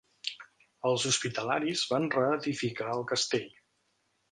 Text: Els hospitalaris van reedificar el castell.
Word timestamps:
Els 0.89 1.05
hospitalaris 1.09 1.85
van 1.93 2.09
reedificar 2.17 2.91
el 2.97 3.07
castell. 3.15 3.49